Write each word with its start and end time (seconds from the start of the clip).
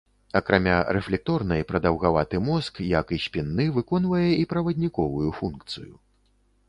Акрамя 0.37 0.77
рэфлекторнай, 0.95 1.61
прадаўгаваты 1.71 2.41
мозг, 2.47 2.73
як 2.93 3.13
і 3.17 3.19
спінны, 3.25 3.69
выконвае 3.79 4.29
і 4.41 4.51
правадніковую 4.55 5.29
функцыю. 5.43 5.93